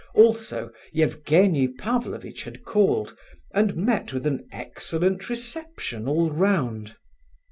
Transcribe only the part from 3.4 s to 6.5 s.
and met with an excellent reception all